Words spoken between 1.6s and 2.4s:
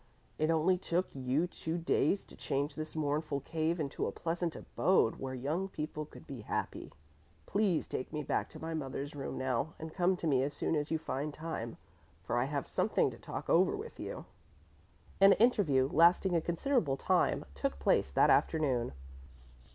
days to